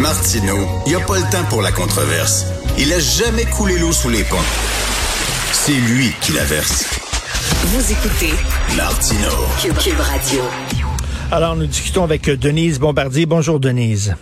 [0.00, 2.46] Martineau, il n'y a pas le temps pour la controverse.
[2.78, 4.36] Il a jamais coulé l'eau sous les ponts.
[5.50, 6.84] C'est lui qui la verse.
[7.64, 8.32] Vous écoutez
[8.76, 9.28] Martineau.
[9.60, 10.42] Cube, Radio.
[11.32, 13.26] Alors, nous discutons avec Denise Bombardier.
[13.26, 14.14] Bonjour, Denise.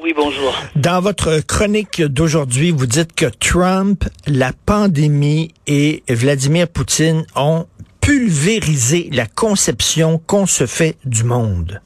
[0.00, 0.54] Oui, bonjour.
[0.76, 7.66] Dans votre chronique d'aujourd'hui, vous dites que Trump, la pandémie et Vladimir Poutine ont
[8.00, 11.82] pulvérisé la conception qu'on se fait du monde.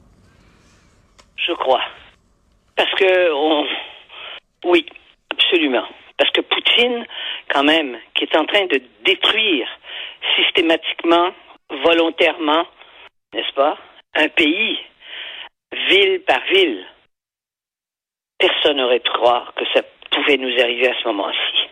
[1.37, 1.80] Je crois.
[2.77, 3.66] Parce que, on...
[4.64, 4.86] oui,
[5.30, 5.86] absolument.
[6.17, 7.07] Parce que Poutine,
[7.49, 9.68] quand même, qui est en train de détruire
[10.36, 11.32] systématiquement,
[11.85, 12.66] volontairement,
[13.32, 13.77] n'est-ce pas,
[14.14, 14.79] un pays,
[15.89, 16.86] ville par ville,
[18.39, 21.68] personne n'aurait pu croire que ça pouvait nous arriver à ce moment-ci.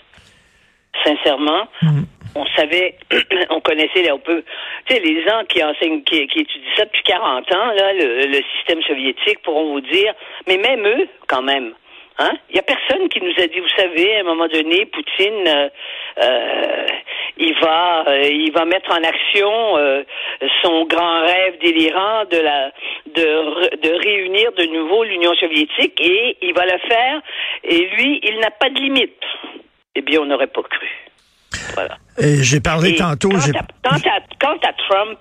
[1.04, 2.02] Sincèrement, Mm.
[2.34, 2.96] On savait,
[3.50, 4.42] on connaissait, là, on peut,
[4.86, 8.82] tu sais, les gens qui enseignent, qui, étudient ça depuis 40 ans, là, le, système
[8.82, 10.14] soviétique, pourront vous dire,
[10.46, 11.74] mais même eux, quand même,
[12.18, 14.86] hein, il y a personne qui nous a dit, vous savez, à un moment donné,
[14.86, 15.68] Poutine, euh,
[16.22, 16.86] euh,
[17.38, 20.02] il va, euh, il va mettre en action euh,
[20.62, 22.70] son grand rêve délirant de la,
[23.06, 27.22] de, de réunir de nouveau l'Union soviétique et il va le faire.
[27.64, 29.22] Et lui, il n'a pas de limite.
[29.94, 31.09] Eh bien, on n'aurait pas cru.
[31.74, 31.96] Voilà.
[32.20, 33.30] Euh, J'ai parlé Et tantôt.
[33.30, 35.18] Quant j'ai- à, quant, à, quant à Trump,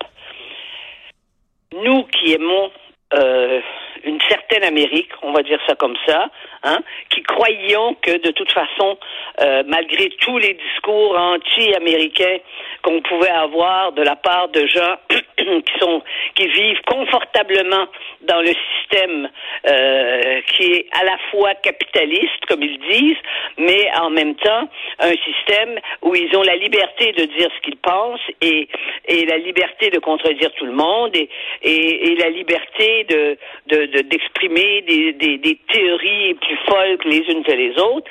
[1.83, 2.71] nous qui aimons
[3.13, 3.59] euh,
[4.03, 6.29] une certaine Amérique, on va dire ça comme ça,
[6.63, 6.79] hein,
[7.09, 8.97] qui croyions que de toute façon,
[9.41, 12.37] euh, malgré tous les discours anti-américains
[12.83, 14.95] qu'on pouvait avoir de la part de gens
[15.37, 16.01] qui sont
[16.35, 17.87] qui vivent confortablement
[18.21, 19.29] dans le système
[19.67, 23.17] euh, qui est à la fois capitaliste, comme ils disent,
[23.57, 27.77] mais en même temps un système où ils ont la liberté de dire ce qu'ils
[27.77, 28.67] pensent et,
[29.07, 31.29] et la liberté de contredire tout le monde et,
[31.63, 37.07] et, et la liberté de de- de- d'exprimer des, des, des théories plus folles que
[37.07, 38.09] les unes que les autres,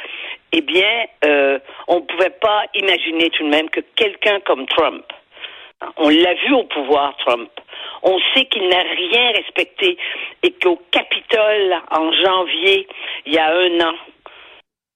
[0.53, 1.58] eh bien, euh,
[1.89, 5.05] on ne pouvait pas imaginer tout de même que quelqu'un comme Trump,
[5.97, 7.50] on l'a vu au pouvoir, Trump.
[8.03, 9.97] On sait qu'il n'a rien respecté
[10.43, 12.87] et qu'au Capitole, en janvier,
[13.27, 13.94] il y a un an,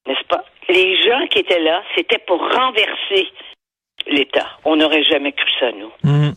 [0.07, 0.45] n'est-ce pas?
[0.69, 3.29] Les gens qui étaient là, c'était pour renverser
[4.07, 4.49] l'État.
[4.65, 5.93] On n'aurait jamais cru ça, nous.
[6.05, 6.33] Mm.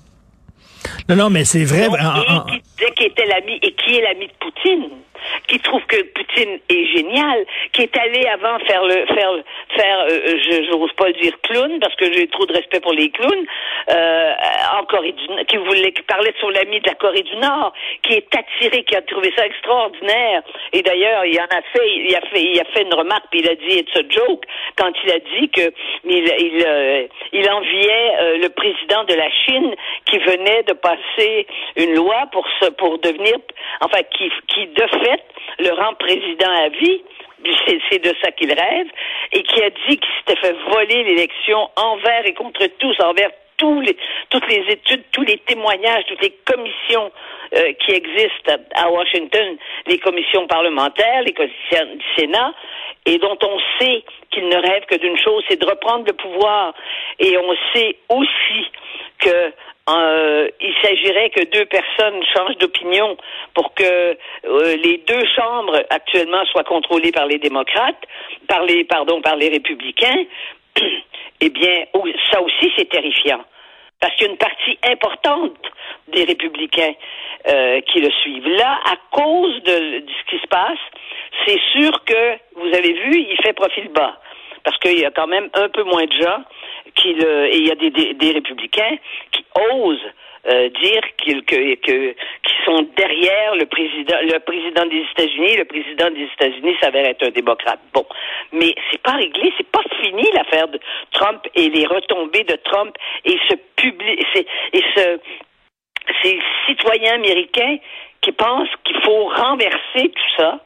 [1.10, 1.86] Non, non, mais c'est vrai.
[1.86, 4.90] Donc, en- en- et qui était l'ami et qui est l'ami de Poutine,
[5.48, 9.32] qui trouve que Poutine est génial, qui est allé avant faire le faire
[9.76, 12.94] faire euh, je n'ose pas le dire clown parce que j'ai trop de respect pour
[12.94, 13.46] les clowns
[13.90, 14.25] euh,
[14.76, 17.36] en Corée du Nord, qui voulait qui parlait de son ami de la Corée du
[17.38, 20.44] Nord, qui est attiré, qui a trouvé ça extraordinaire.
[20.74, 23.40] Et d'ailleurs, il en a fait, il a fait, il a fait une remarque puis
[23.40, 24.44] il a dit it's a joke
[24.78, 29.30] quand il a dit que il il, euh, il enviait euh, le président de la
[29.30, 29.76] Chine
[30.06, 33.36] qui venait de passer une loi pour se, pour devenir,
[33.82, 35.24] enfin, qui, qui de fait
[35.60, 37.02] le rend président à vie.
[37.90, 38.88] C'est de ça qu'il rêve
[39.32, 43.82] et qui a dit qu'il s'était fait voler l'élection envers et contre tous, envers tous
[43.82, 43.98] les,
[44.30, 47.12] toutes les études, tous les témoignages, toutes les commissions
[47.56, 49.58] euh, qui existent à, Washington,
[49.88, 52.54] les commissions parlementaires, les commissions du Sénat,
[53.06, 56.74] et dont on sait qu'il ne rêve que d'une chose, c'est de reprendre le pouvoir.
[57.20, 58.72] Et on sait aussi
[59.20, 59.54] que
[59.88, 63.16] euh, il s'agirait que deux personnes changent d'opinion
[63.54, 68.04] pour que euh, les deux chambres actuellement soient contrôlées par les démocrates,
[68.48, 70.26] par les pardon par les républicains.
[71.42, 71.86] eh bien,
[72.32, 73.44] ça aussi c'est terrifiant
[74.00, 75.58] parce qu'il y a une partie importante
[76.10, 76.94] des républicains
[77.48, 78.48] euh, qui le suivent.
[78.48, 80.80] Là, à cause de, de ce qui se passe,
[81.46, 84.20] c'est sûr que vous avez vu, il fait profil bas
[84.64, 86.44] parce qu'il y a quand même un peu moins de gens
[86.94, 88.98] qui le, et il y a des, des, des républicains
[89.32, 90.12] qui osent
[90.48, 92.16] euh, dire qu'ils que, que,
[92.66, 95.58] sont derrière le président, le président des États-Unis.
[95.58, 97.80] Le président des États-Unis s'avère être un démocrate.
[97.94, 98.06] Bon,
[98.52, 100.80] mais c'est pas réglé, c'est pas fini l'affaire de
[101.12, 104.24] Trump et les retombées de Trump et ce public,
[104.74, 105.20] et ce
[106.22, 107.78] ces citoyens américains
[108.22, 110.60] qui pensent qu'il faut renverser tout ça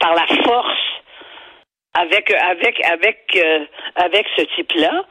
[0.00, 1.02] par la force
[1.94, 3.64] avec avec avec euh,
[3.96, 5.04] avec ce type-là,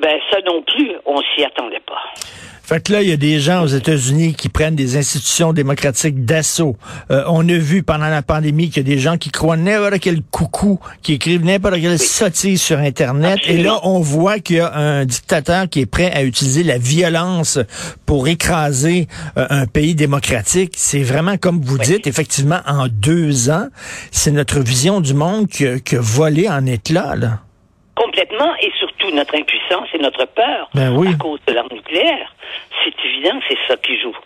[0.00, 2.00] ben ça non plus, on s'y attendait pas.
[2.62, 6.24] Fait que là, il y a des gens aux États-Unis qui prennent des institutions démocratiques
[6.24, 6.76] d'assaut.
[7.10, 9.98] Euh, on a vu pendant la pandémie qu'il y a des gens qui croient n'importe
[9.98, 13.38] quel coucou, qui écrivent n'importe quelle sottise sur Internet.
[13.40, 13.60] Absolument.
[13.60, 16.78] Et là, on voit qu'il y a un dictateur qui est prêt à utiliser la
[16.78, 17.58] violence
[18.06, 20.74] pour écraser euh, un pays démocratique.
[20.76, 21.84] C'est vraiment comme vous Oui.
[21.86, 23.66] dites, effectivement, en deux ans,
[24.12, 27.16] c'est notre vision du monde qui qui a volé en éclats.
[27.16, 27.40] Là.
[27.96, 31.08] Complètement, et surtout notre impuissance et notre peur Ben oui.
[31.08, 32.34] à cause de l'arme nucléaire.
[32.84, 34.16] C'est évident, c'est ça qui joue.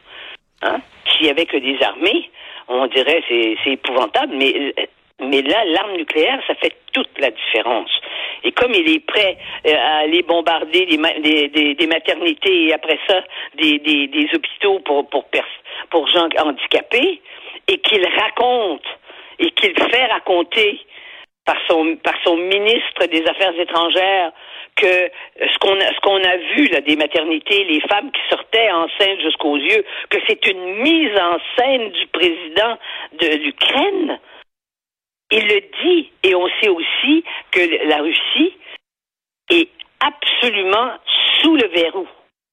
[0.63, 0.79] Hein?
[1.13, 2.31] S'il y avait que des armées,
[2.69, 4.75] on dirait c'est c'est épouvantable, mais
[5.21, 7.91] mais là, l'arme nucléaire, ça fait toute la différence.
[8.43, 12.99] Et comme il est prêt euh, à aller bombarder des, des, des, maternités et après
[13.07, 13.23] ça
[13.55, 15.25] des, des, des hôpitaux pour pour
[15.91, 17.21] pour gens handicapés,
[17.69, 18.85] et qu'il raconte
[19.39, 20.81] et qu'il fait raconter
[21.45, 24.33] par son par son ministre des Affaires étrangères
[24.77, 28.71] que ce qu'on a, ce qu'on a vu là des maternités, les femmes qui sortaient
[28.71, 32.79] enceintes jusqu'aux yeux, que c'est une mise en scène du président
[33.21, 34.19] de l'Ukraine.
[35.31, 38.55] Il le dit et on sait aussi que la Russie
[39.51, 39.69] est
[40.01, 40.93] absolument
[41.41, 42.07] sous le verrou.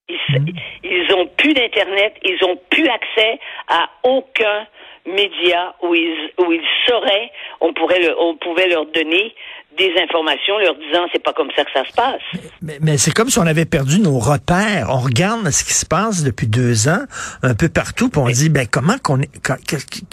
[0.07, 0.45] Ils, mm.
[0.83, 4.67] ils ont plus d'internet, ils ont plus accès à aucun
[5.06, 9.33] média où ils où ils sauraient, on pourrait on pouvait leur donner
[9.77, 12.21] des informations leur disant c'est pas comme ça que ça se passe.
[12.62, 14.88] Mais, mais c'est comme si on avait perdu nos repères.
[14.89, 17.03] On regarde ce qui se passe depuis deux ans
[17.42, 19.30] un peu partout, puis on dit ben comment qu'on est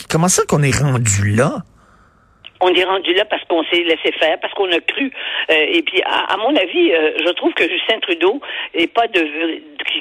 [0.08, 1.62] comment ça qu'on est rendu là?
[2.60, 5.12] On est rendu là parce qu'on s'est laissé faire, parce qu'on a cru.
[5.50, 8.40] Euh, et puis, à, mon avis, euh, je trouve que Justin Trudeau
[8.75, 9.20] est pas de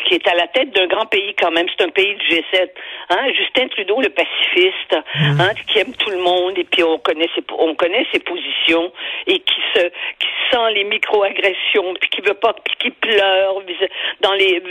[0.06, 1.68] qui, est à la tête d'un grand pays quand même.
[1.77, 2.69] C'est un pays du G7.
[3.09, 3.27] Hein?
[3.33, 5.42] Justin Trudeau, le pacifiste, mmh.
[5.42, 8.92] hein, qui aime tout le monde et puis on connaît ses on connaît ses positions
[9.27, 13.62] et qui se qui sent les micro-agressions puis qui veut pas puis qui pleure
[14.21, 14.62] dans les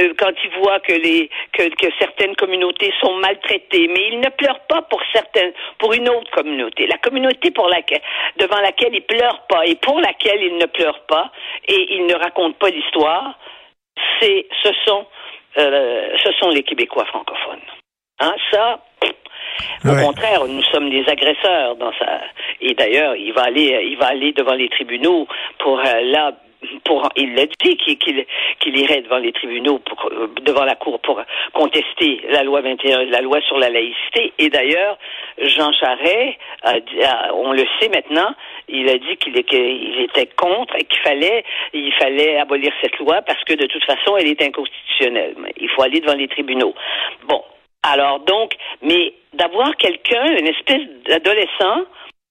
[0.00, 3.88] euh, quand il voit que les que, que certaines communautés sont maltraitées.
[3.88, 6.86] Mais il ne pleure pas pour certaines pour une autre communauté.
[6.86, 8.02] La communauté pour laquelle,
[8.38, 11.30] devant laquelle il pleure pas et pour laquelle il ne pleure pas
[11.68, 13.38] et il ne raconte pas l'histoire,
[14.20, 15.06] c'est, ce sont,
[15.58, 17.60] euh, ce sont les Québécois francophones.
[18.20, 18.80] Hein, ça,
[19.84, 22.20] au contraire, nous sommes des agresseurs dans ça.
[22.60, 25.26] Et d'ailleurs, il va aller, il va aller devant les tribunaux
[25.58, 26.32] pour euh, là
[26.84, 31.20] pour, il l'a dit qu'il irait devant les tribunaux, pour, euh, devant la Cour pour
[31.52, 34.32] contester la loi 21, la loi sur la laïcité.
[34.38, 34.98] Et d'ailleurs,
[35.38, 36.38] Jean Charest,
[37.34, 38.34] on le sait maintenant,
[38.68, 43.42] il a dit qu'il était contre et qu'il fallait, il fallait abolir cette loi parce
[43.44, 45.34] que de toute façon, elle est inconstitutionnelle.
[45.58, 46.74] Il faut aller devant les tribunaux.
[47.28, 47.42] Bon.
[47.82, 51.84] Alors donc, mais d'avoir quelqu'un, une espèce d'adolescent,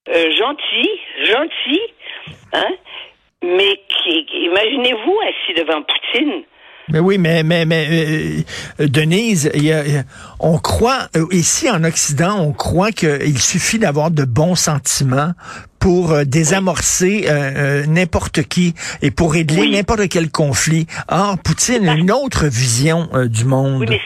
[0.10, 0.90] euh, gentil,
[1.24, 1.82] gentil,
[2.54, 2.74] hein,
[3.44, 3.80] mais
[4.34, 6.44] imaginez-vous assis devant Poutine?
[6.90, 8.42] Mais oui, mais mais mais euh,
[8.80, 9.52] euh, Denise,
[10.40, 15.32] on croit euh, ici en Occident, on croit qu'il suffit d'avoir de bons sentiments
[15.80, 17.28] pour désamorcer
[17.88, 18.74] n'importe qui
[19.04, 20.88] et pour régler n'importe quel conflit.
[21.10, 23.86] Or, Poutine a une autre vision du monde.
[23.88, 24.02] mais,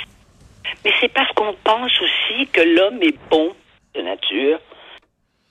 [0.83, 3.53] mais c'est parce qu'on pense aussi que l'homme est bon
[3.95, 4.59] de nature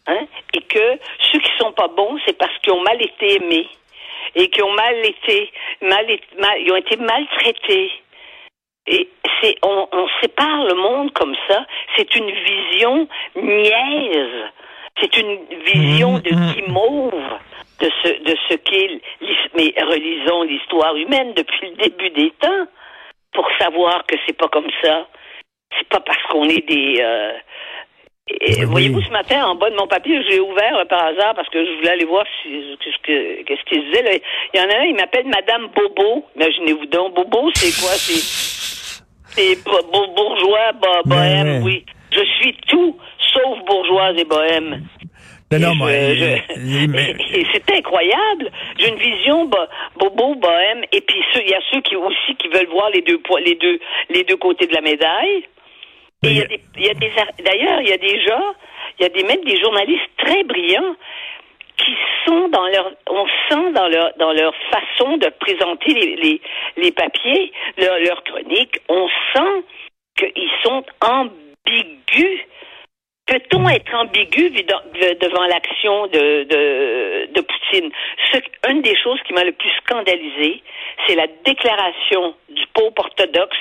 [0.08, 0.26] Hein?
[0.55, 0.99] Et que
[1.31, 3.69] ceux qui sont pas bons, c'est parce qu'ils ont mal été aimés
[4.34, 5.50] et qui ont mal été,
[5.82, 6.06] mal,
[6.38, 7.93] mal ils ont été maltraités.
[8.87, 9.08] Et
[9.40, 11.66] c'est, on, on sépare le monde comme ça.
[11.96, 14.50] C'est une vision niaise.
[15.00, 16.52] C'est une vision mmh, de mmh.
[16.54, 17.38] guimauve
[17.81, 19.00] de ce, de ce qu'est,
[19.54, 22.66] mais relisons l'histoire humaine depuis le début des temps
[23.32, 25.06] pour savoir que c'est pas comme ça.
[25.78, 27.32] C'est pas parce qu'on est des, euh,
[28.66, 31.64] Voyez-vous, ce matin, en bas de mon papier, je l'ai ouvert par hasard parce que
[31.64, 34.22] je voulais aller voir qu'est-ce que, qu'est-ce qu'il disait.
[34.54, 36.25] Il y en a un, il m'appelle Madame Bobo.
[36.36, 37.92] Imaginez-vous donc, Bobo, c'est quoi?
[37.92, 38.22] C'est,
[39.34, 40.72] c'est bourgeois,
[41.04, 41.84] bohème, oui.
[42.10, 42.96] Je suis tout
[43.32, 44.82] sauf bourgeoise et bohème.
[45.50, 48.50] Non, non, moi, c'est incroyable.
[48.78, 49.50] J'ai une vision
[49.97, 53.18] bobo, bohème, et puis il y a ceux qui aussi qui veulent voir les deux,
[53.42, 53.80] les deux,
[54.11, 55.44] les deux côtés de la médaille.
[56.25, 58.54] Et il y a des, il y a des d'ailleurs, il y a des gens,
[58.98, 60.96] il y a des même des journalistes très brillants
[61.76, 61.94] qui
[62.26, 66.40] sont dans leur, on sent dans leur dans leur façon de présenter les les,
[66.76, 69.64] les papiers, leur, leur chronique, on sent
[70.16, 72.40] qu'ils sont ambigus.
[73.26, 77.90] Peut-on être ambigu devant l'action de, de, de Poutine?
[78.32, 78.38] Ce,
[78.70, 80.62] une des choses qui m'a le plus scandalisé,
[81.06, 83.58] c'est la déclaration du pauvre orthodoxe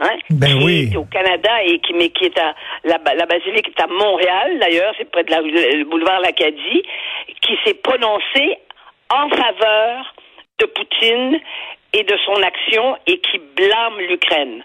[0.00, 3.68] hein, ben qui est au Canada et qui, mais qui est à la, la basilique
[3.68, 6.82] est à Montréal d'ailleurs, c'est près de la le boulevard Lacadie,
[7.42, 8.58] qui s'est prononcé
[9.10, 10.14] en faveur
[10.58, 11.40] de Poutine
[11.92, 14.64] et de son action et qui blâme l'Ukraine.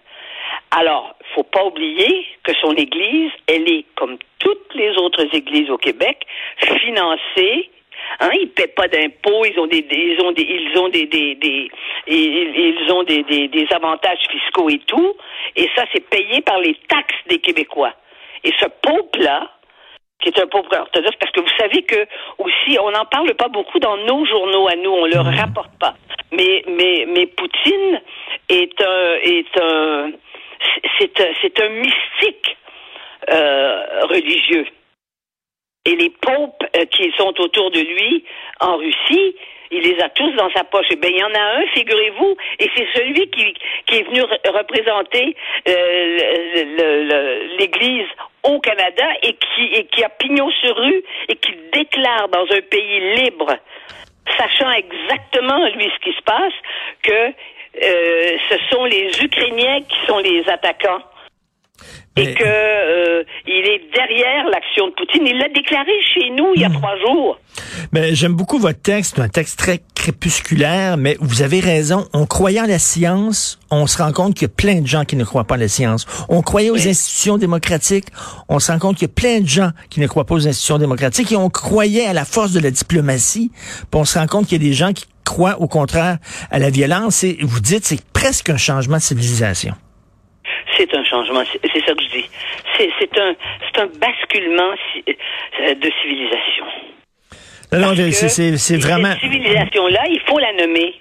[0.71, 5.77] Alors, faut pas oublier que son Église, elle est comme toutes les autres églises au
[5.77, 6.25] Québec,
[6.81, 7.69] financée
[8.19, 11.35] Hein, ils paient pas d'impôts, ils ont des, ils ont des, ils ont des, des,
[11.35, 11.69] des
[12.07, 15.15] ils, ont des, des, des avantages fiscaux et tout,
[15.55, 17.93] et ça c'est payé par les taxes des Québécois.
[18.43, 19.49] Et ce pauvre-là,
[20.19, 23.49] qui est un pauvre orthodoxe, parce que vous savez que aussi, on n'en parle pas
[23.49, 25.35] beaucoup dans nos journaux à nous, on le mmh.
[25.35, 25.95] rapporte pas.
[26.31, 28.01] Mais, mais, mais Poutine
[28.49, 30.11] est un, est un,
[30.99, 32.57] c'est un, c'est un mystique
[33.29, 34.65] euh, religieux.
[35.85, 38.23] Et les popes euh, qui sont autour de lui
[38.61, 39.35] en Russie,
[39.69, 40.85] il les a tous dans sa poche.
[40.89, 43.53] Et eh bien, il y en a un, figurez-vous, et c'est celui qui,
[43.91, 45.35] est venu représenter
[45.67, 48.07] euh, l'Église
[48.43, 52.61] au Canada et qui, et qui a pignon sur rue et qui déclare dans un
[52.61, 53.57] pays libre,
[54.37, 56.53] sachant exactement, lui, ce qui se passe,
[57.01, 57.33] que
[57.83, 61.01] euh, ce sont les Ukrainiens qui sont les attaquants
[62.15, 65.25] et que euh, il est derrière l'action de Poutine.
[65.25, 66.73] Il l'a déclaré chez nous il y a hmm.
[66.73, 67.39] trois jours.
[67.91, 72.07] Mais j'aime beaucoup votre texte, un texte très crépusculaire, mais vous avez raison.
[72.13, 75.05] On croyait en la science, on se rend compte qu'il y a plein de gens
[75.05, 76.05] qui ne croient pas en la science.
[76.29, 78.07] On croyait aux institutions démocratiques,
[78.49, 80.47] on se rend compte qu'il y a plein de gens qui ne croient pas aux
[80.47, 84.27] institutions démocratiques et on croyait à la force de la diplomatie, puis on se rend
[84.27, 86.17] compte qu'il y a des gens qui croient au contraire
[86.51, 89.73] à la violence et vous dites c'est presque un changement de civilisation
[90.77, 92.29] c'est un changement, c'est ça que je dis.
[92.77, 93.35] C'est un,
[93.77, 94.73] un basculement
[95.07, 96.65] euh, de civilisation.
[97.71, 99.11] Non, c'est vraiment.
[99.11, 100.93] Cette civilisation-là, il faut la nommer.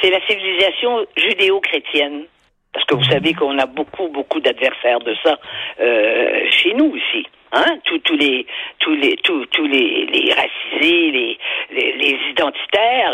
[0.00, 2.24] C'est la civilisation judéo-chrétienne.
[2.72, 5.38] Parce que vous savez qu'on a beaucoup, beaucoup d'adversaires de ça
[5.80, 7.26] euh, chez nous aussi.
[7.52, 7.78] Hein?
[7.84, 8.46] Tous, tous les,
[8.78, 11.38] tous les, tous, tous les, les racisés, les,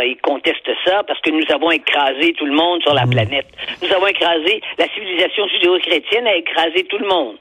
[0.04, 3.11] ils contestent ça parce que nous avons écrasé tout le monde sur la mmh.
[3.11, 3.47] planète.
[3.82, 7.37] Nous avons écrasé la civilisation judéo-chrétienne a écrasé tout le monde.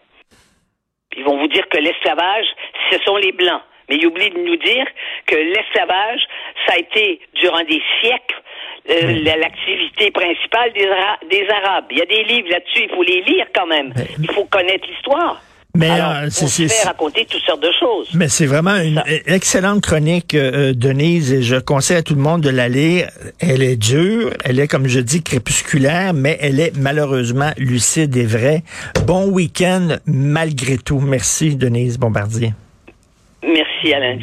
[1.15, 2.46] Ils vont vous dire que l'esclavage,
[2.91, 3.62] ce sont les blancs.
[3.89, 4.86] Mais ils oublient de nous dire
[5.25, 6.20] que l'esclavage,
[6.65, 8.41] ça a été durant des siècles
[8.89, 10.89] euh, l'activité principale des,
[11.29, 11.86] des Arabes.
[11.91, 13.94] Il y a des livres là-dessus, il faut les lire quand même.
[14.20, 15.41] Il faut connaître l'histoire.
[15.77, 18.10] Mais euh, c'est raconter toutes sortes de choses.
[18.13, 22.41] Mais c'est vraiment une excellente chronique, euh, Denise, et je conseille à tout le monde
[22.41, 23.10] de la lire.
[23.39, 28.25] Elle est dure, elle est, comme je dis, crépusculaire, mais elle est malheureusement lucide et
[28.25, 28.63] vraie.
[29.05, 31.00] Bon week-end malgré tout.
[31.00, 32.53] Merci, Denise Bombardier.
[33.43, 34.17] Merci, Alain